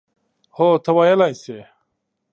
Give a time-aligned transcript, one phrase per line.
[0.55, 1.59] هو، ته ویلای شې.